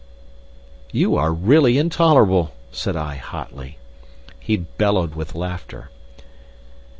[0.91, 3.77] "You are really intolerable!" said I, hotly.
[4.39, 5.91] He bellowed with laughter.